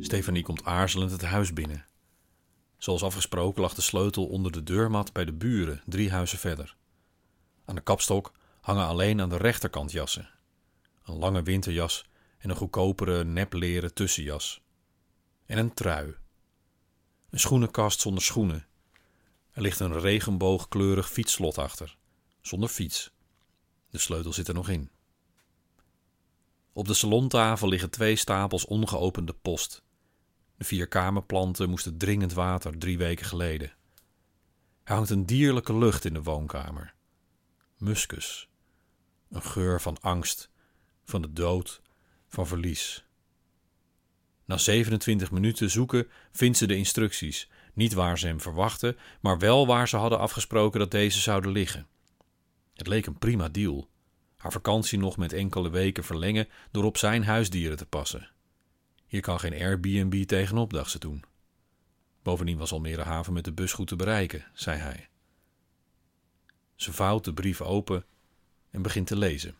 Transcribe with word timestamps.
Stefanie 0.00 0.42
komt 0.42 0.64
aarzelend 0.64 1.10
het 1.10 1.22
huis 1.22 1.52
binnen. 1.52 1.86
Zoals 2.76 3.02
afgesproken 3.02 3.62
lag 3.62 3.74
de 3.74 3.82
sleutel 3.82 4.26
onder 4.26 4.52
de 4.52 4.62
deurmat 4.62 5.12
bij 5.12 5.24
de 5.24 5.32
buren, 5.32 5.82
drie 5.86 6.10
huizen 6.10 6.38
verder. 6.38 6.76
Aan 7.64 7.74
de 7.74 7.80
kapstok 7.80 8.32
hangen 8.60 8.86
alleen 8.86 9.20
aan 9.20 9.28
de 9.28 9.36
rechterkant 9.36 9.92
jassen. 9.92 10.28
Een 11.04 11.16
lange 11.16 11.42
winterjas 11.42 12.04
en 12.38 12.50
een 12.50 12.56
goedkopere 12.56 13.24
nepleren 13.24 13.94
tussenjas. 13.94 14.60
En 15.46 15.58
een 15.58 15.74
trui. 15.74 16.14
Een 17.30 17.40
schoenenkast 17.40 18.00
zonder 18.00 18.22
schoenen. 18.22 18.66
Er 19.50 19.62
ligt 19.62 19.80
een 19.80 19.98
regenboogkleurig 19.98 21.10
fietsslot 21.10 21.58
achter, 21.58 21.96
zonder 22.40 22.68
fiets. 22.68 23.14
De 23.96 24.02
sleutel 24.02 24.32
zit 24.32 24.48
er 24.48 24.54
nog 24.54 24.68
in. 24.68 24.90
Op 26.72 26.86
de 26.86 26.94
salontafel 26.94 27.68
liggen 27.68 27.90
twee 27.90 28.16
stapels 28.16 28.66
ongeopende 28.66 29.32
post. 29.32 29.82
De 30.56 30.64
vier 30.64 30.88
kamerplanten 30.88 31.70
moesten 31.70 31.98
dringend 31.98 32.32
water 32.32 32.78
drie 32.78 32.98
weken 32.98 33.26
geleden. 33.26 33.72
Er 34.84 34.94
hangt 34.94 35.10
een 35.10 35.26
dierlijke 35.26 35.76
lucht 35.76 36.04
in 36.04 36.12
de 36.12 36.22
woonkamer. 36.22 36.94
Muskus. 37.78 38.48
Een 39.30 39.42
geur 39.42 39.80
van 39.80 40.00
angst, 40.00 40.50
van 41.04 41.22
de 41.22 41.32
dood, 41.32 41.82
van 42.28 42.46
verlies. 42.46 43.04
Na 44.44 44.58
27 44.58 45.30
minuten 45.30 45.70
zoeken 45.70 46.08
vindt 46.32 46.58
ze 46.58 46.66
de 46.66 46.76
instructies. 46.76 47.50
Niet 47.74 47.92
waar 47.92 48.18
ze 48.18 48.26
hem 48.26 48.40
verwachten, 48.40 48.96
maar 49.20 49.38
wel 49.38 49.66
waar 49.66 49.88
ze 49.88 49.96
hadden 49.96 50.18
afgesproken 50.18 50.80
dat 50.80 50.90
deze 50.90 51.20
zouden 51.20 51.50
liggen. 51.50 51.86
Het 52.74 52.86
leek 52.86 53.06
een 53.06 53.18
prima 53.18 53.48
deal. 53.48 53.88
Haar 54.46 54.54
vakantie 54.54 54.98
nog 54.98 55.16
met 55.16 55.32
enkele 55.32 55.70
weken 55.70 56.04
verlengen 56.04 56.48
door 56.70 56.84
op 56.84 56.96
zijn 56.96 57.24
huisdieren 57.24 57.76
te 57.76 57.86
passen. 57.86 58.28
Hier 59.06 59.20
kan 59.20 59.40
geen 59.40 59.52
Airbnb 59.52 60.24
tegenop, 60.24 60.72
dacht 60.72 60.90
ze 60.90 60.98
toen. 60.98 61.24
Bovendien 62.22 62.58
was 62.58 62.72
Almere 62.72 63.02
Haven 63.02 63.32
met 63.32 63.44
de 63.44 63.52
bus 63.52 63.72
goed 63.72 63.86
te 63.86 63.96
bereiken, 63.96 64.44
zei 64.54 64.78
hij. 64.78 65.08
Ze 66.74 66.92
vouwt 66.92 67.24
de 67.24 67.32
brief 67.32 67.60
open 67.60 68.04
en 68.70 68.82
begint 68.82 69.06
te 69.06 69.16
lezen. 69.16 69.54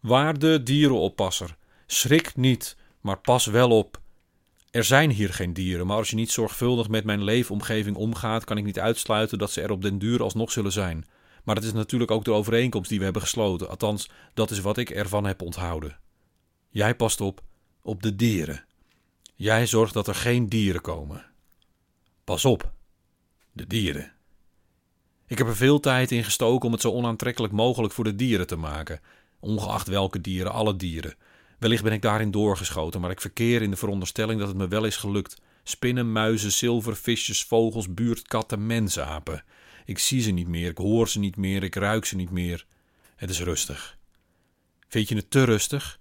Waarde 0.00 0.62
dierenoppasser, 0.62 1.56
schrik 1.86 2.36
niet, 2.36 2.76
maar 3.00 3.18
pas 3.18 3.46
wel 3.46 3.70
op. 3.70 4.00
Er 4.70 4.84
zijn 4.84 5.10
hier 5.10 5.34
geen 5.34 5.52
dieren, 5.52 5.86
maar 5.86 5.96
als 5.96 6.10
je 6.10 6.16
niet 6.16 6.30
zorgvuldig 6.30 6.88
met 6.88 7.04
mijn 7.04 7.24
leefomgeving 7.24 7.96
omgaat, 7.96 8.44
kan 8.44 8.56
ik 8.58 8.64
niet 8.64 8.78
uitsluiten 8.78 9.38
dat 9.38 9.50
ze 9.50 9.60
er 9.60 9.70
op 9.70 9.82
den 9.82 9.98
duur 9.98 10.22
alsnog 10.22 10.52
zullen 10.52 10.72
zijn. 10.72 11.06
Maar 11.44 11.54
dat 11.54 11.64
is 11.64 11.72
natuurlijk 11.72 12.10
ook 12.10 12.24
de 12.24 12.32
overeenkomst 12.32 12.88
die 12.88 12.98
we 12.98 13.04
hebben 13.04 13.22
gesloten. 13.22 13.68
Althans, 13.68 14.10
dat 14.34 14.50
is 14.50 14.60
wat 14.60 14.78
ik 14.78 14.90
ervan 14.90 15.24
heb 15.24 15.42
onthouden. 15.42 15.98
Jij 16.68 16.94
past 16.94 17.20
op 17.20 17.42
op 17.84 18.02
de 18.02 18.16
dieren. 18.16 18.64
Jij 19.34 19.66
zorgt 19.66 19.94
dat 19.94 20.08
er 20.08 20.14
geen 20.14 20.48
dieren 20.48 20.80
komen. 20.80 21.26
Pas 22.24 22.44
op, 22.44 22.72
de 23.52 23.66
dieren. 23.66 24.12
Ik 25.26 25.38
heb 25.38 25.46
er 25.46 25.56
veel 25.56 25.80
tijd 25.80 26.10
in 26.10 26.24
gestoken 26.24 26.66
om 26.66 26.72
het 26.72 26.80
zo 26.80 26.90
onaantrekkelijk 26.90 27.52
mogelijk 27.52 27.92
voor 27.92 28.04
de 28.04 28.16
dieren 28.16 28.46
te 28.46 28.56
maken. 28.56 29.00
Ongeacht 29.40 29.88
welke 29.88 30.20
dieren, 30.20 30.52
alle 30.52 30.76
dieren. 30.76 31.14
Wellicht 31.58 31.82
ben 31.82 31.92
ik 31.92 32.02
daarin 32.02 32.30
doorgeschoten, 32.30 33.00
maar 33.00 33.10
ik 33.10 33.20
verkeer 33.20 33.62
in 33.62 33.70
de 33.70 33.76
veronderstelling 33.76 34.38
dat 34.38 34.48
het 34.48 34.56
me 34.56 34.68
wel 34.68 34.84
is 34.84 34.96
gelukt. 34.96 35.40
Spinnen, 35.62 36.12
muizen, 36.12 36.52
zilvervisjes, 36.52 37.44
vogels, 37.44 37.94
buurtkatten, 37.94 38.66
mensapen. 38.66 39.44
Ik 39.84 39.98
zie 39.98 40.20
ze 40.20 40.30
niet 40.30 40.48
meer, 40.48 40.68
ik 40.68 40.78
hoor 40.78 41.08
ze 41.08 41.18
niet 41.18 41.36
meer, 41.36 41.62
ik 41.62 41.74
ruik 41.74 42.04
ze 42.04 42.16
niet 42.16 42.30
meer. 42.30 42.66
Het 43.16 43.30
is 43.30 43.40
rustig. 43.40 43.98
Vind 44.88 45.08
je 45.08 45.16
het 45.16 45.30
te 45.30 45.44
rustig? 45.44 45.98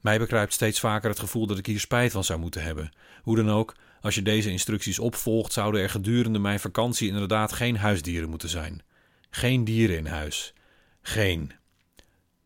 Mij 0.00 0.18
bekruipt 0.18 0.52
steeds 0.52 0.80
vaker 0.80 1.08
het 1.10 1.18
gevoel 1.18 1.46
dat 1.46 1.58
ik 1.58 1.66
hier 1.66 1.80
spijt 1.80 2.12
van 2.12 2.24
zou 2.24 2.40
moeten 2.40 2.62
hebben. 2.62 2.92
Hoe 3.22 3.36
dan 3.36 3.50
ook, 3.50 3.76
als 4.00 4.14
je 4.14 4.22
deze 4.22 4.50
instructies 4.50 4.98
opvolgt, 4.98 5.52
zouden 5.52 5.80
er 5.80 5.90
gedurende 5.90 6.38
mijn 6.38 6.60
vakantie 6.60 7.08
inderdaad 7.08 7.52
geen 7.52 7.76
huisdieren 7.76 8.28
moeten 8.28 8.48
zijn. 8.48 8.82
Geen 9.30 9.64
dieren 9.64 9.96
in 9.96 10.06
huis. 10.06 10.54
Geen. 11.02 11.52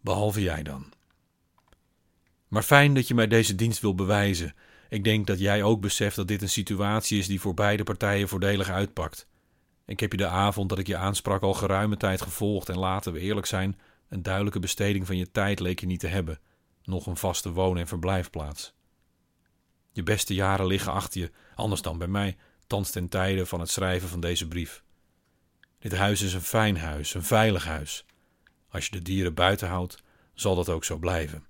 Behalve 0.00 0.42
jij 0.42 0.62
dan. 0.62 0.92
Maar 2.48 2.62
fijn 2.62 2.94
dat 2.94 3.08
je 3.08 3.14
mij 3.14 3.26
deze 3.26 3.54
dienst 3.54 3.80
wil 3.80 3.94
bewijzen. 3.94 4.54
Ik 4.88 5.04
denk 5.04 5.26
dat 5.26 5.38
jij 5.38 5.62
ook 5.62 5.80
beseft 5.80 6.16
dat 6.16 6.28
dit 6.28 6.42
een 6.42 6.48
situatie 6.48 7.18
is 7.18 7.26
die 7.26 7.40
voor 7.40 7.54
beide 7.54 7.82
partijen 7.82 8.28
voordelig 8.28 8.68
uitpakt. 8.68 9.26
Ik 9.86 10.00
heb 10.00 10.10
je 10.10 10.18
de 10.18 10.26
avond 10.26 10.68
dat 10.68 10.78
ik 10.78 10.86
je 10.86 10.96
aansprak 10.96 11.42
al 11.42 11.54
geruime 11.54 11.96
tijd 11.96 12.22
gevolgd 12.22 12.68
en 12.68 12.78
laten 12.78 13.12
we 13.12 13.20
eerlijk 13.20 13.46
zijn, 13.46 13.78
een 14.08 14.22
duidelijke 14.22 14.60
besteding 14.60 15.06
van 15.06 15.16
je 15.16 15.30
tijd 15.30 15.60
leek 15.60 15.80
je 15.80 15.86
niet 15.86 16.00
te 16.00 16.06
hebben 16.06 16.38
nog 16.84 17.06
een 17.06 17.16
vaste 17.16 17.52
woon- 17.52 17.78
en 17.78 17.86
verblijfplaats. 17.86 18.74
Je 19.92 20.02
beste 20.02 20.34
jaren 20.34 20.66
liggen 20.66 20.92
achter 20.92 21.20
je, 21.20 21.30
anders 21.54 21.82
dan 21.82 21.98
bij 21.98 22.08
mij, 22.08 22.36
thans 22.66 22.90
ten 22.90 23.08
tijde 23.08 23.46
van 23.46 23.60
het 23.60 23.70
schrijven 23.70 24.08
van 24.08 24.20
deze 24.20 24.48
brief. 24.48 24.82
Dit 25.78 25.94
huis 25.94 26.20
is 26.20 26.34
een 26.34 26.40
fijn 26.40 26.76
huis, 26.76 27.14
een 27.14 27.22
veilig 27.22 27.64
huis. 27.64 28.04
Als 28.68 28.84
je 28.84 28.90
de 28.90 29.02
dieren 29.02 29.34
buiten 29.34 29.68
houdt, 29.68 30.02
zal 30.34 30.54
dat 30.54 30.68
ook 30.68 30.84
zo 30.84 30.96
blijven. 30.96 31.44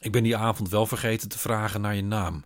Ik 0.00 0.12
ben 0.12 0.22
die 0.22 0.36
avond 0.36 0.68
wel 0.68 0.86
vergeten 0.86 1.28
te 1.28 1.38
vragen 1.38 1.80
naar 1.80 1.94
je 1.94 2.02
naam. 2.02 2.44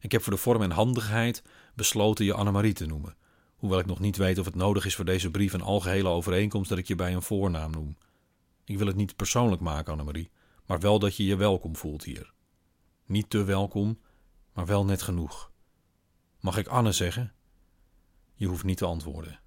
Ik 0.00 0.12
heb 0.12 0.22
voor 0.22 0.32
de 0.32 0.38
vorm 0.38 0.62
en 0.62 0.70
handigheid 0.70 1.42
besloten 1.74 2.24
je 2.24 2.34
Annemarie 2.34 2.72
te 2.72 2.86
noemen, 2.86 3.16
hoewel 3.56 3.78
ik 3.78 3.86
nog 3.86 4.00
niet 4.00 4.16
weet 4.16 4.38
of 4.38 4.44
het 4.44 4.54
nodig 4.54 4.84
is 4.84 4.94
voor 4.94 5.04
deze 5.04 5.30
brief 5.30 5.52
een 5.52 5.62
algehele 5.62 6.08
overeenkomst 6.08 6.68
dat 6.68 6.78
ik 6.78 6.86
je 6.86 6.94
bij 6.94 7.14
een 7.14 7.22
voornaam 7.22 7.70
noem. 7.70 7.96
Ik 8.64 8.78
wil 8.78 8.86
het 8.86 8.96
niet 8.96 9.16
persoonlijk 9.16 9.60
maken, 9.60 9.92
Annemarie, 9.92 10.30
maar 10.66 10.80
wel 10.80 10.98
dat 10.98 11.16
je 11.16 11.24
je 11.24 11.36
welkom 11.36 11.76
voelt 11.76 12.04
hier. 12.04 12.32
Niet 13.06 13.30
te 13.30 13.44
welkom, 13.44 14.00
maar 14.52 14.66
wel 14.66 14.84
net 14.84 15.02
genoeg. 15.02 15.50
Mag 16.40 16.56
ik 16.56 16.66
Anne 16.66 16.92
zeggen? 16.92 17.32
Je 18.34 18.46
hoeft 18.46 18.64
niet 18.64 18.76
te 18.76 18.84
antwoorden. 18.84 19.40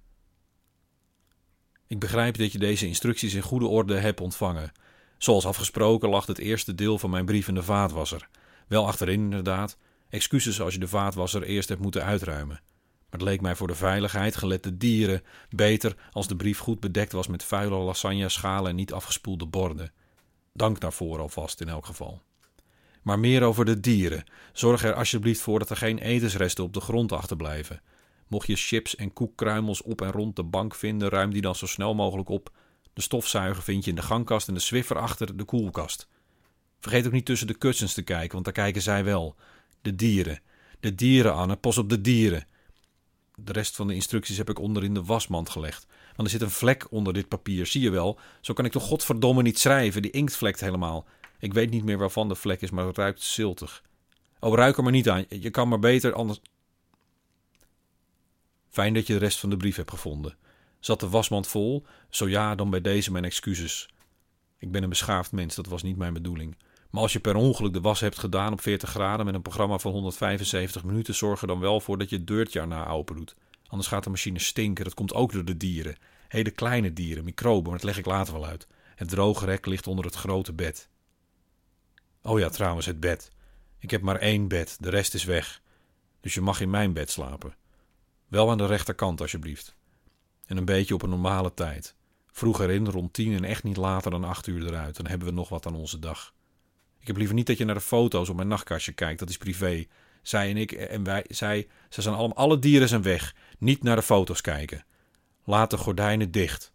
Ik 1.86 1.98
begrijp 1.98 2.36
dat 2.36 2.52
je 2.52 2.58
deze 2.58 2.86
instructies 2.86 3.34
in 3.34 3.42
goede 3.42 3.66
orde 3.66 3.94
hebt 3.94 4.20
ontvangen. 4.20 4.72
Zoals 5.18 5.46
afgesproken 5.46 6.08
lag 6.08 6.26
het 6.26 6.38
eerste 6.38 6.74
deel 6.74 6.98
van 6.98 7.10
mijn 7.10 7.24
brief 7.24 7.48
in 7.48 7.54
de 7.54 7.62
vaatwasser. 7.62 8.28
Wel 8.68 8.86
achterin 8.86 9.20
inderdaad. 9.20 9.76
Excuses 10.14 10.60
als 10.60 10.74
je 10.74 10.80
de 10.80 10.88
vaatwasser 10.88 11.42
eerst 11.42 11.68
hebt 11.68 11.80
moeten 11.80 12.04
uitruimen. 12.04 12.60
Maar 12.66 13.20
het 13.20 13.22
leek 13.22 13.40
mij 13.40 13.56
voor 13.56 13.66
de 13.66 13.74
veiligheid, 13.74 14.36
gelet 14.36 14.62
de 14.62 14.76
dieren, 14.76 15.22
beter 15.50 15.96
als 16.10 16.28
de 16.28 16.36
brief 16.36 16.58
goed 16.58 16.80
bedekt 16.80 17.12
was 17.12 17.26
met 17.26 17.44
vuile 17.44 17.76
lasagne-schalen 17.76 18.70
en 18.70 18.76
niet 18.76 18.92
afgespoelde 18.92 19.46
borden. 19.46 19.92
Dank 20.52 20.80
daarvoor 20.80 21.20
alvast 21.20 21.60
in 21.60 21.68
elk 21.68 21.86
geval. 21.86 22.22
Maar 23.02 23.18
meer 23.18 23.42
over 23.42 23.64
de 23.64 23.80
dieren. 23.80 24.24
Zorg 24.52 24.84
er 24.84 24.94
alsjeblieft 24.94 25.40
voor 25.40 25.58
dat 25.58 25.70
er 25.70 25.76
geen 25.76 25.98
etensresten 25.98 26.64
op 26.64 26.72
de 26.72 26.80
grond 26.80 27.12
achterblijven. 27.12 27.80
Mocht 28.28 28.46
je 28.46 28.56
chips 28.56 28.96
en 28.96 29.12
koekkruimels 29.12 29.82
op 29.82 30.00
en 30.00 30.12
rond 30.12 30.36
de 30.36 30.44
bank 30.44 30.74
vinden, 30.74 31.08
ruim 31.08 31.30
die 31.30 31.42
dan 31.42 31.54
zo 31.54 31.66
snel 31.66 31.94
mogelijk 31.94 32.28
op. 32.28 32.52
De 32.92 33.02
stofzuiger 33.02 33.62
vind 33.62 33.84
je 33.84 33.90
in 33.90 33.96
de 33.96 34.02
gangkast 34.02 34.48
en 34.48 34.54
de 34.54 34.60
swiffer 34.60 34.98
achter 34.98 35.36
de 35.36 35.44
koelkast. 35.44 36.08
Vergeet 36.80 37.06
ook 37.06 37.12
niet 37.12 37.26
tussen 37.26 37.46
de 37.46 37.58
kussens 37.58 37.94
te 37.94 38.02
kijken, 38.02 38.32
want 38.32 38.44
daar 38.44 38.54
kijken 38.54 38.82
zij 38.82 39.04
wel. 39.04 39.36
De 39.84 39.94
dieren. 39.94 40.40
De 40.80 40.94
dieren, 40.94 41.34
Anne. 41.34 41.56
Pas 41.56 41.78
op 41.78 41.88
de 41.88 42.00
dieren. 42.00 42.46
De 43.34 43.52
rest 43.52 43.76
van 43.76 43.86
de 43.86 43.94
instructies 43.94 44.36
heb 44.36 44.50
ik 44.50 44.58
onder 44.58 44.84
in 44.84 44.94
de 44.94 45.04
wasmand 45.04 45.48
gelegd. 45.48 45.86
Want 46.16 46.22
er 46.28 46.30
zit 46.30 46.40
een 46.40 46.50
vlek 46.50 46.86
onder 46.90 47.12
dit 47.12 47.28
papier, 47.28 47.66
zie 47.66 47.80
je 47.80 47.90
wel. 47.90 48.18
Zo 48.40 48.52
kan 48.54 48.64
ik 48.64 48.72
toch 48.72 48.82
godverdomme 48.82 49.42
niet 49.42 49.58
schrijven. 49.58 50.02
Die 50.02 50.10
inkt 50.10 50.36
vlekt 50.36 50.60
helemaal. 50.60 51.06
Ik 51.38 51.54
weet 51.54 51.70
niet 51.70 51.84
meer 51.84 51.98
waarvan 51.98 52.28
de 52.28 52.34
vlek 52.34 52.60
is, 52.60 52.70
maar 52.70 52.86
het 52.86 52.96
ruikt 52.96 53.22
ziltig. 53.22 53.82
Oh, 54.40 54.54
ruik 54.54 54.76
er 54.76 54.82
maar 54.82 54.92
niet 54.92 55.08
aan. 55.08 55.24
Je 55.28 55.50
kan 55.50 55.68
maar 55.68 55.78
beter 55.78 56.12
anders... 56.12 56.40
Fijn 58.68 58.94
dat 58.94 59.06
je 59.06 59.12
de 59.12 59.18
rest 59.18 59.38
van 59.38 59.50
de 59.50 59.56
brief 59.56 59.76
hebt 59.76 59.90
gevonden. 59.90 60.36
Zat 60.80 61.00
de 61.00 61.08
wasmand 61.08 61.46
vol? 61.46 61.86
Zo 62.08 62.28
ja, 62.28 62.54
dan 62.54 62.70
bij 62.70 62.80
deze 62.80 63.12
mijn 63.12 63.24
excuses. 63.24 63.88
Ik 64.58 64.70
ben 64.70 64.82
een 64.82 64.88
beschaafd 64.88 65.32
mens, 65.32 65.54
dat 65.54 65.66
was 65.66 65.82
niet 65.82 65.96
mijn 65.96 66.12
bedoeling. 66.12 66.56
Maar 66.94 67.02
als 67.02 67.12
je 67.12 67.20
per 67.20 67.36
ongeluk 67.36 67.72
de 67.72 67.80
was 67.80 68.00
hebt 68.00 68.18
gedaan 68.18 68.52
op 68.52 68.60
40 68.60 68.90
graden 68.90 69.26
met 69.26 69.34
een 69.34 69.42
programma 69.42 69.78
van 69.78 69.92
175 69.92 70.84
minuten, 70.84 71.14
zorg 71.14 71.40
er 71.40 71.46
dan 71.46 71.60
wel 71.60 71.80
voor 71.80 71.98
dat 71.98 72.10
je 72.10 72.16
het 72.16 72.26
deurtje 72.26 72.60
erna 72.60 72.88
open 72.88 73.16
doet. 73.16 73.36
Anders 73.66 73.88
gaat 73.88 74.04
de 74.04 74.10
machine 74.10 74.38
stinken. 74.38 74.84
Dat 74.84 74.94
komt 74.94 75.14
ook 75.14 75.32
door 75.32 75.44
de 75.44 75.56
dieren. 75.56 75.96
Hele 76.28 76.50
kleine 76.50 76.92
dieren, 76.92 77.24
microben, 77.24 77.62
maar 77.62 77.72
dat 77.72 77.82
leg 77.82 77.98
ik 77.98 78.06
later 78.06 78.32
wel 78.32 78.46
uit. 78.46 78.66
Het 78.94 79.08
droge 79.08 79.44
rek 79.44 79.66
ligt 79.66 79.86
onder 79.86 80.04
het 80.04 80.14
grote 80.14 80.52
bed. 80.52 80.88
Oh 82.22 82.38
ja, 82.38 82.48
trouwens, 82.48 82.86
het 82.86 83.00
bed. 83.00 83.30
Ik 83.78 83.90
heb 83.90 84.02
maar 84.02 84.18
één 84.18 84.48
bed, 84.48 84.76
de 84.80 84.90
rest 84.90 85.14
is 85.14 85.24
weg. 85.24 85.62
Dus 86.20 86.34
je 86.34 86.40
mag 86.40 86.60
in 86.60 86.70
mijn 86.70 86.92
bed 86.92 87.10
slapen. 87.10 87.56
Wel 88.28 88.50
aan 88.50 88.58
de 88.58 88.66
rechterkant, 88.66 89.20
alsjeblieft. 89.20 89.76
En 90.46 90.56
een 90.56 90.64
beetje 90.64 90.94
op 90.94 91.02
een 91.02 91.10
normale 91.10 91.54
tijd. 91.54 91.94
Vroeger 92.26 92.70
in, 92.70 92.86
rond 92.86 93.12
tien 93.12 93.34
en 93.34 93.44
echt 93.44 93.62
niet 93.62 93.76
later 93.76 94.10
dan 94.10 94.24
acht 94.24 94.46
uur 94.46 94.66
eruit. 94.66 94.96
Dan 94.96 95.06
hebben 95.06 95.28
we 95.28 95.34
nog 95.34 95.48
wat 95.48 95.66
aan 95.66 95.76
onze 95.76 95.98
dag. 95.98 96.34
Ik 97.04 97.10
heb 97.10 97.18
liever 97.18 97.36
niet 97.36 97.46
dat 97.46 97.58
je 97.58 97.64
naar 97.64 97.74
de 97.74 97.80
foto's 97.80 98.28
op 98.28 98.36
mijn 98.36 98.48
nachtkastje 98.48 98.92
kijkt. 98.92 99.18
Dat 99.18 99.28
is 99.28 99.36
privé. 99.36 99.86
Zij 100.22 100.50
en 100.50 100.56
ik 100.56 100.72
en 100.72 101.04
wij, 101.04 101.24
zij, 101.28 101.68
ze 101.88 102.02
zijn 102.02 102.14
allemaal, 102.14 102.36
alle 102.36 102.58
dieren 102.58 102.88
zijn 102.88 103.02
weg. 103.02 103.34
Niet 103.58 103.82
naar 103.82 103.96
de 103.96 104.02
foto's 104.02 104.40
kijken. 104.40 104.84
Laat 105.44 105.70
de 105.70 105.76
gordijnen 105.76 106.30
dicht. 106.30 106.72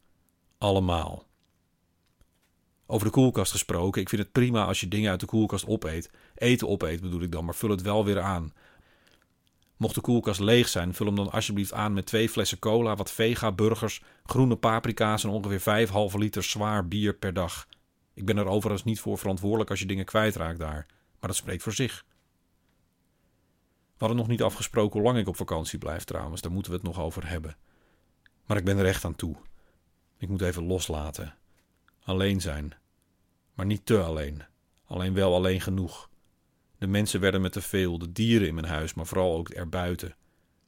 Allemaal. 0.58 1.28
Over 2.86 3.06
de 3.06 3.12
koelkast 3.14 3.52
gesproken, 3.52 4.02
ik 4.02 4.10
vind 4.10 4.22
het 4.22 4.31
prima 4.31 4.66
als 4.66 4.80
je 4.80 4.88
dingen 4.88 5.12
uit 5.12 5.20
de 5.20 5.26
koelkast 5.26 5.68
opeet. 5.68 6.12
Eten 6.36 6.68
opeet 6.68 7.02
bedoel 7.02 7.22
ik 7.22 7.32
dan, 7.32 7.46
maar 7.46 7.56
vul 7.56 7.70
het 7.70 7.82
wel 7.82 8.06
weer 8.06 8.22
aan. 8.22 8.54
Mocht 9.78 9.96
de 9.96 10.02
koelkast 10.02 10.40
leeg 10.40 10.68
zijn, 10.68 10.94
vul 10.94 11.06
hem 11.06 11.16
dan 11.16 11.32
alsjeblieft 11.32 11.74
aan 11.74 11.94
met 11.94 12.06
twee 12.06 12.30
flessen 12.30 12.60
cola, 12.60 12.96
wat 12.96 13.12
vega, 13.12 13.52
burgers, 13.52 14.02
groene 14.25 14.56
paprika's 14.56 15.24
en 15.24 15.30
ongeveer 15.30 15.60
vijf 15.60 15.90
halve 15.90 16.18
liter 16.18 16.44
zwaar 16.44 16.88
bier 16.88 17.14
per 17.14 17.34
dag. 17.34 17.68
Ik 18.19 18.25
ben 18.25 18.38
er 18.38 18.45
overigens 18.45 18.83
niet 18.83 19.00
voor 19.00 19.18
verantwoordelijk 19.18 19.69
als 19.69 19.80
je 19.80 19.86
dingen 19.86 20.06
kwijtraakt 20.06 20.60
daar, 20.60 20.86
maar 21.19 21.30
dat 21.30 21.36
spreekt 21.36 21.63
voor 21.63 21.74
zich. 21.74 22.06
We 23.68 23.95
hadden 23.98 24.18
nog 24.18 24.27
niet 24.27 24.42
afgesproken 24.42 25.00
hoe 25.00 25.07
lang 25.07 25.19
ik 25.19 25.27
op 25.27 25.36
vakantie 25.36 25.80
blijf 25.80 26.04
trouwens, 26.04 26.42
daar 26.42 26.51
moeten 26.51 26.71
we 26.71 26.77
het 26.77 26.88
nog 26.88 27.00
over 27.00 27.30
hebben. 27.30 27.57
Maar 28.45 28.57
ik 28.57 28.66
ben 28.66 28.77
er 28.77 28.86
echt 28.86 29.06
aan 29.06 29.16
toe. 29.16 29.36
Ik 30.18 30.30
moet 30.30 30.42
even 30.42 30.66
loslaten. 30.66 31.36
Alleen 32.04 32.42
zijn. 32.42 32.74
Maar 33.54 33.66
niet 33.66 33.86
te 33.86 34.01
alleen. 34.01 34.44
Alleen 34.86 35.13
wel 35.13 35.36
alleen 35.36 35.62
genoeg. 35.62 36.10
De 36.77 36.88
mensen 36.88 37.19
werden 37.19 37.42
me 37.42 37.50
te 37.50 37.62
veel, 37.62 37.98
de 37.98 38.12
dieren 38.12 38.48
in 38.48 38.56
mijn 38.56 38.68
huis, 38.68 38.94
maar 38.94 39.06
vooral 39.06 39.38
ook 39.38 39.50
erbuiten. 39.50 40.15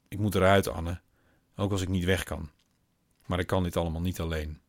Ik 0.08 0.18
moet 0.18 0.34
eruit, 0.34 0.68
Anne, 0.68 1.00
ook 1.56 1.70
als 1.70 1.82
ik 1.82 1.88
niet 1.88 2.04
weg 2.04 2.22
kan. 2.22 2.50
Maar 3.26 3.38
ik 3.38 3.46
kan 3.46 3.62
dit 3.62 3.76
allemaal 3.76 4.00
niet 4.00 4.20
alleen. 4.20 4.61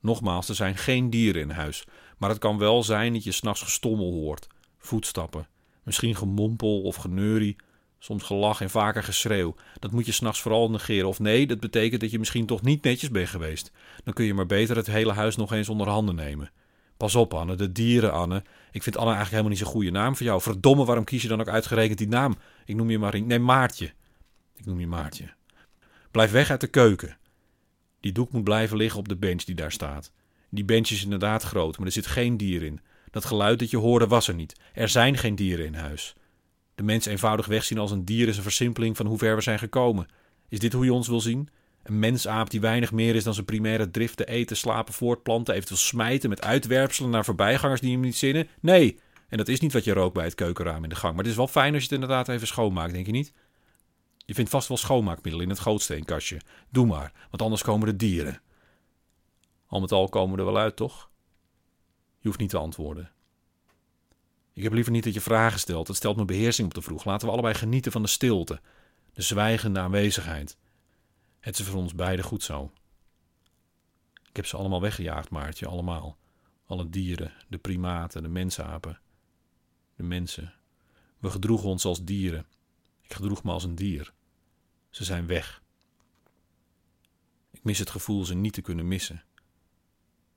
Nogmaals, 0.00 0.48
er 0.48 0.54
zijn 0.54 0.76
geen 0.76 1.10
dieren 1.10 1.42
in 1.42 1.50
huis, 1.50 1.84
maar 2.18 2.30
het 2.30 2.38
kan 2.38 2.58
wel 2.58 2.82
zijn 2.82 3.12
dat 3.12 3.24
je 3.24 3.32
s'nachts 3.32 3.62
gestommel 3.62 4.12
hoort, 4.12 4.46
voetstappen, 4.78 5.48
misschien 5.82 6.16
gemompel 6.16 6.82
of 6.82 6.96
geneurie, 6.96 7.56
soms 7.98 8.22
gelach 8.22 8.60
en 8.60 8.70
vaker 8.70 9.02
geschreeuw. 9.02 9.54
Dat 9.78 9.90
moet 9.92 10.06
je 10.06 10.12
s'nachts 10.12 10.40
vooral 10.40 10.70
negeren. 10.70 11.08
Of 11.08 11.18
nee, 11.18 11.46
dat 11.46 11.60
betekent 11.60 12.00
dat 12.00 12.10
je 12.10 12.18
misschien 12.18 12.46
toch 12.46 12.62
niet 12.62 12.82
netjes 12.82 13.10
bent 13.10 13.28
geweest. 13.28 13.72
Dan 14.04 14.14
kun 14.14 14.24
je 14.24 14.34
maar 14.34 14.46
beter 14.46 14.76
het 14.76 14.86
hele 14.86 15.12
huis 15.12 15.36
nog 15.36 15.52
eens 15.52 15.68
onder 15.68 15.88
handen 15.88 16.14
nemen. 16.14 16.50
Pas 16.96 17.14
op, 17.14 17.34
Anne, 17.34 17.54
de 17.54 17.72
dieren, 17.72 18.12
Anne. 18.12 18.42
Ik 18.70 18.82
vind 18.82 18.96
Anne 18.96 19.14
eigenlijk 19.14 19.30
helemaal 19.30 19.50
niet 19.50 19.58
zo'n 19.58 19.72
goede 19.72 19.90
naam 19.90 20.16
voor 20.16 20.26
jou. 20.26 20.40
Verdomme, 20.40 20.84
waarom 20.84 21.04
kies 21.04 21.22
je 21.22 21.28
dan 21.28 21.40
ook 21.40 21.48
uitgerekend 21.48 21.98
die 21.98 22.08
naam? 22.08 22.36
Ik 22.64 22.74
noem 22.74 22.90
je 22.90 22.98
maar... 22.98 23.22
Nee, 23.22 23.38
Maartje. 23.38 23.92
Ik 24.56 24.66
noem 24.66 24.80
je 24.80 24.86
Maartje. 24.86 25.32
Blijf 26.10 26.30
weg 26.30 26.50
uit 26.50 26.60
de 26.60 26.66
keuken. 26.66 27.16
Die 28.00 28.12
doek 28.12 28.32
moet 28.32 28.44
blijven 28.44 28.76
liggen 28.76 28.98
op 28.98 29.08
de 29.08 29.16
bench 29.16 29.42
die 29.42 29.54
daar 29.54 29.72
staat. 29.72 30.12
Die 30.50 30.64
bench 30.64 30.88
is 30.88 31.04
inderdaad 31.04 31.42
groot, 31.42 31.78
maar 31.78 31.86
er 31.86 31.92
zit 31.92 32.06
geen 32.06 32.36
dier 32.36 32.62
in. 32.62 32.80
Dat 33.10 33.24
geluid 33.24 33.58
dat 33.58 33.70
je 33.70 33.76
hoorde 33.76 34.06
was 34.06 34.28
er 34.28 34.34
niet. 34.34 34.60
Er 34.72 34.88
zijn 34.88 35.16
geen 35.16 35.34
dieren 35.34 35.66
in 35.66 35.74
huis. 35.74 36.14
De 36.74 36.82
mens 36.82 37.06
eenvoudig 37.06 37.46
wegzien 37.46 37.78
als 37.78 37.90
een 37.90 38.04
dier 38.04 38.28
is 38.28 38.36
een 38.36 38.42
versimpeling 38.42 38.96
van 38.96 39.06
hoe 39.06 39.18
ver 39.18 39.34
we 39.34 39.42
zijn 39.42 39.58
gekomen. 39.58 40.06
Is 40.48 40.58
dit 40.58 40.72
hoe 40.72 40.84
je 40.84 40.92
ons 40.92 41.08
wil 41.08 41.20
zien? 41.20 41.48
Een 41.82 41.98
mensaap 41.98 42.50
die 42.50 42.60
weinig 42.60 42.92
meer 42.92 43.14
is 43.14 43.24
dan 43.24 43.34
zijn 43.34 43.46
primaire 43.46 43.90
driften 43.90 44.26
eten, 44.26 44.56
slapen, 44.56 44.94
voortplanten, 44.94 45.54
eventueel 45.54 45.80
smijten 45.80 46.28
met 46.28 46.42
uitwerpselen 46.42 47.10
naar 47.10 47.24
voorbijgangers 47.24 47.80
die 47.80 47.92
hem 47.92 48.00
niet 48.00 48.16
zinnen? 48.16 48.48
Nee, 48.60 48.98
en 49.28 49.36
dat 49.36 49.48
is 49.48 49.60
niet 49.60 49.72
wat 49.72 49.84
je 49.84 49.92
rookt 49.92 50.14
bij 50.14 50.24
het 50.24 50.34
keukenraam 50.34 50.82
in 50.82 50.88
de 50.88 50.94
gang. 50.94 51.14
Maar 51.14 51.22
het 51.22 51.32
is 51.32 51.38
wel 51.38 51.48
fijn 51.48 51.74
als 51.74 51.82
je 51.82 51.88
het 51.88 52.00
inderdaad 52.00 52.28
even 52.28 52.46
schoonmaakt, 52.46 52.92
denk 52.92 53.06
je 53.06 53.12
niet? 53.12 53.32
Je 54.30 54.36
vindt 54.36 54.50
vast 54.50 54.68
wel 54.68 54.76
schoonmaakmiddel 54.76 55.42
in 55.42 55.48
het 55.48 55.58
gootsteenkastje. 55.58 56.40
Doe 56.68 56.86
maar, 56.86 57.12
want 57.30 57.42
anders 57.42 57.62
komen 57.62 57.86
de 57.86 57.96
dieren. 57.96 58.40
Al 59.66 59.80
met 59.80 59.92
al 59.92 60.08
komen 60.08 60.34
we 60.34 60.40
er 60.40 60.52
wel 60.52 60.58
uit, 60.58 60.76
toch? 60.76 61.10
Je 62.18 62.26
hoeft 62.28 62.38
niet 62.38 62.50
te 62.50 62.58
antwoorden. 62.58 63.12
Ik 64.52 64.62
heb 64.62 64.72
liever 64.72 64.92
niet 64.92 65.04
dat 65.04 65.14
je 65.14 65.20
vragen 65.20 65.58
stelt. 65.60 65.88
Het 65.88 65.96
stelt 65.96 66.14
mijn 66.14 66.26
beheersing 66.26 66.68
op 66.68 66.74
de 66.74 66.82
vroeg. 66.82 67.04
Laten 67.04 67.26
we 67.26 67.32
allebei 67.32 67.54
genieten 67.54 67.92
van 67.92 68.02
de 68.02 68.08
stilte, 68.08 68.60
de 69.12 69.22
zwijgende 69.22 69.80
aanwezigheid. 69.80 70.56
Het 71.40 71.58
is 71.58 71.66
voor 71.66 71.80
ons 71.80 71.94
beiden 71.94 72.24
goed 72.24 72.42
zo. 72.42 72.72
Ik 74.28 74.36
heb 74.36 74.46
ze 74.46 74.56
allemaal 74.56 74.80
weggejaagd, 74.80 75.30
Maartje, 75.30 75.66
allemaal. 75.66 76.16
Alle 76.66 76.88
dieren, 76.88 77.32
de 77.48 77.58
primaten, 77.58 78.22
de 78.22 78.28
mensapen, 78.28 79.00
de 79.96 80.02
mensen. 80.02 80.54
We 81.18 81.30
gedroegen 81.30 81.68
ons 81.68 81.84
als 81.84 82.04
dieren. 82.04 82.46
Ik 83.00 83.12
gedroeg 83.12 83.42
me 83.42 83.52
als 83.52 83.64
een 83.64 83.74
dier. 83.74 84.12
Ze 84.90 85.04
zijn 85.04 85.26
weg. 85.26 85.62
Ik 87.50 87.64
mis 87.64 87.78
het 87.78 87.90
gevoel 87.90 88.24
ze 88.24 88.34
niet 88.34 88.52
te 88.52 88.60
kunnen 88.60 88.88
missen. 88.88 89.24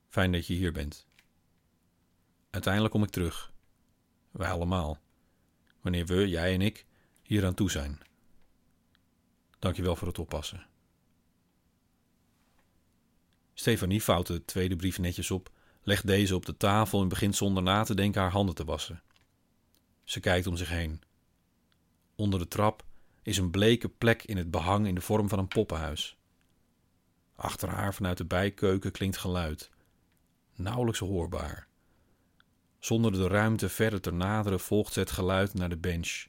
Fijn 0.08 0.32
dat 0.32 0.46
je 0.46 0.54
hier 0.54 0.72
bent. 0.72 1.06
Uiteindelijk 2.50 2.92
kom 2.92 3.02
ik 3.02 3.10
terug. 3.10 3.52
Wij 4.30 4.50
allemaal. 4.50 4.98
Wanneer 5.80 6.06
we, 6.06 6.28
jij 6.28 6.54
en 6.54 6.60
ik, 6.60 6.86
hier 7.22 7.46
aan 7.46 7.54
toe 7.54 7.70
zijn. 7.70 8.00
Dankjewel 9.58 9.96
voor 9.96 10.08
het 10.08 10.18
oppassen. 10.18 10.66
Stefanie 13.54 14.02
vouwt 14.02 14.26
de 14.26 14.44
tweede 14.44 14.76
brief 14.76 14.98
netjes 14.98 15.30
op, 15.30 15.50
legt 15.82 16.06
deze 16.06 16.34
op 16.34 16.46
de 16.46 16.56
tafel 16.56 17.02
en 17.02 17.08
begint 17.08 17.36
zonder 17.36 17.62
na 17.62 17.84
te 17.84 17.94
denken 17.94 18.20
haar 18.20 18.30
handen 18.30 18.54
te 18.54 18.64
wassen. 18.64 19.02
Ze 20.04 20.20
kijkt 20.20 20.46
om 20.46 20.56
zich 20.56 20.68
heen. 20.68 21.02
Onder 22.14 22.38
de 22.38 22.48
trap 22.48 22.84
is 23.24 23.38
een 23.38 23.50
bleke 23.50 23.88
plek 23.88 24.22
in 24.22 24.36
het 24.36 24.50
behang 24.50 24.86
in 24.86 24.94
de 24.94 25.00
vorm 25.00 25.28
van 25.28 25.38
een 25.38 25.48
poppenhuis. 25.48 26.16
Achter 27.36 27.68
haar 27.68 27.94
vanuit 27.94 28.16
de 28.16 28.24
bijkeuken 28.24 28.92
klinkt 28.92 29.16
geluid, 29.16 29.70
nauwelijks 30.54 30.98
hoorbaar. 30.98 31.66
Zonder 32.78 33.12
de 33.12 33.26
ruimte 33.26 33.68
verder 33.68 34.00
te 34.00 34.10
naderen 34.10 34.60
volgt 34.60 34.94
het 34.94 35.10
geluid 35.10 35.54
naar 35.54 35.68
de 35.68 35.76
bench. 35.76 36.26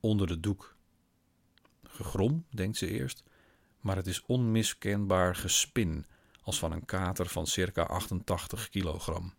Onder 0.00 0.26
de 0.26 0.40
doek. 0.40 0.76
Gegrom, 1.82 2.46
denkt 2.50 2.76
ze 2.76 2.88
eerst, 2.88 3.22
maar 3.80 3.96
het 3.96 4.06
is 4.06 4.22
onmiskenbaar 4.22 5.36
gespin 5.36 6.06
als 6.42 6.58
van 6.58 6.72
een 6.72 6.84
kater 6.84 7.26
van 7.26 7.46
circa 7.46 7.82
88 7.82 8.68
kilogram. 8.68 9.34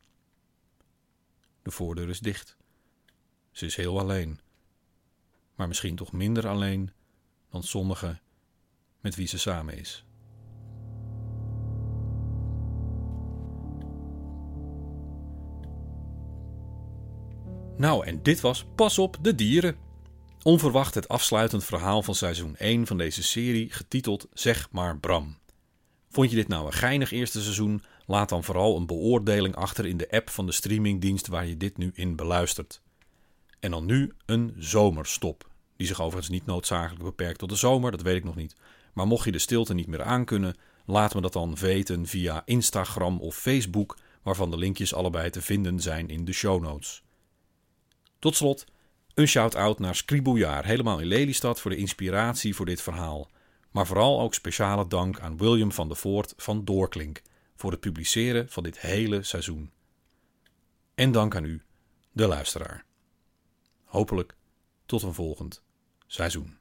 De 1.61 1.71
voordeur 1.71 2.09
is 2.09 2.19
dicht. 2.19 2.57
Ze 3.51 3.65
is 3.65 3.75
heel 3.75 3.99
alleen, 3.99 4.39
maar 5.57 5.67
misschien 5.67 5.95
toch 5.95 6.11
minder 6.11 6.47
alleen 6.47 6.91
dan 7.49 7.63
sommigen 7.63 8.21
met 9.01 9.15
wie 9.15 9.27
ze 9.27 9.39
samen 9.39 9.77
is. 9.77 10.05
Nou, 17.77 18.05
en 18.05 18.23
dit 18.23 18.41
was 18.41 18.65
Pas 18.75 18.99
op 18.99 19.17
de 19.21 19.35
dieren. 19.35 19.75
Onverwacht 20.43 20.93
het 20.93 21.07
afsluitend 21.07 21.63
verhaal 21.63 22.03
van 22.03 22.15
seizoen 22.15 22.55
1 22.55 22.87
van 22.87 22.97
deze 22.97 23.23
serie, 23.23 23.71
getiteld 23.71 24.27
Zeg 24.33 24.71
maar 24.71 24.99
Bram. 24.99 25.37
Vond 26.09 26.29
je 26.29 26.35
dit 26.35 26.47
nou 26.47 26.65
een 26.65 26.73
geinig 26.73 27.11
eerste 27.11 27.41
seizoen? 27.41 27.83
Laat 28.05 28.29
dan 28.29 28.43
vooral 28.43 28.77
een 28.77 28.85
beoordeling 28.85 29.55
achter 29.55 29.85
in 29.85 29.97
de 29.97 30.11
app 30.11 30.29
van 30.29 30.45
de 30.45 30.51
streamingdienst 30.51 31.27
waar 31.27 31.47
je 31.47 31.57
dit 31.57 31.77
nu 31.77 31.91
in 31.93 32.15
beluistert. 32.15 32.81
En 33.59 33.71
dan 33.71 33.85
nu 33.85 34.13
een 34.25 34.53
zomerstop. 34.57 35.46
Die 35.77 35.87
zich 35.87 36.01
overigens 36.01 36.29
niet 36.29 36.45
noodzakelijk 36.45 37.03
beperkt 37.03 37.39
tot 37.39 37.49
de 37.49 37.55
zomer, 37.55 37.91
dat 37.91 38.01
weet 38.01 38.15
ik 38.15 38.23
nog 38.23 38.35
niet. 38.35 38.55
Maar 38.93 39.07
mocht 39.07 39.25
je 39.25 39.31
de 39.31 39.39
stilte 39.39 39.73
niet 39.73 39.87
meer 39.87 40.03
aankunnen, 40.03 40.55
laat 40.85 41.13
me 41.13 41.21
dat 41.21 41.33
dan 41.33 41.55
weten 41.55 42.07
via 42.07 42.41
Instagram 42.45 43.19
of 43.19 43.35
Facebook, 43.35 43.97
waarvan 44.21 44.51
de 44.51 44.57
linkjes 44.57 44.93
allebei 44.93 45.29
te 45.29 45.41
vinden 45.41 45.79
zijn 45.79 46.09
in 46.09 46.25
de 46.25 46.33
show 46.33 46.61
notes. 46.61 47.03
Tot 48.19 48.35
slot 48.35 48.65
een 49.13 49.27
shout-out 49.27 49.79
naar 49.79 49.95
Scribouillard, 49.95 50.65
helemaal 50.65 50.99
in 50.99 51.07
Lelystad, 51.07 51.61
voor 51.61 51.71
de 51.71 51.77
inspiratie 51.77 52.55
voor 52.55 52.65
dit 52.65 52.81
verhaal. 52.81 53.29
Maar 53.71 53.87
vooral 53.87 54.21
ook 54.21 54.33
speciale 54.33 54.87
dank 54.87 55.19
aan 55.19 55.37
William 55.37 55.71
van 55.71 55.87
der 55.87 55.97
Voort 55.97 56.33
van 56.37 56.65
Doorklink 56.65 57.21
voor 57.55 57.71
het 57.71 57.79
publiceren 57.79 58.49
van 58.49 58.63
dit 58.63 58.79
hele 58.79 59.23
seizoen. 59.23 59.71
En 60.95 61.11
dank 61.11 61.35
aan 61.35 61.45
u, 61.45 61.63
de 62.11 62.27
luisteraar. 62.27 62.85
Hopelijk 63.83 64.35
tot 64.85 65.01
een 65.01 65.13
volgend 65.13 65.63
seizoen. 66.07 66.57